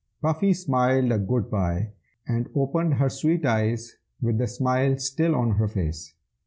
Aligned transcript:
Puffy 0.19 0.51
smiled 0.51 1.11
a 1.11 1.19
good 1.19 1.51
bye, 1.51 1.91
and 2.25 2.49
opened 2.55 2.95
her 2.95 3.07
sweet 3.07 3.45
eyes 3.45 3.97
with 4.19 4.39
the 4.39 4.47
smile 4.47 4.97
still 4.97 5.35
on 5.35 5.51
her 5.57 5.67
face. 5.67 6.15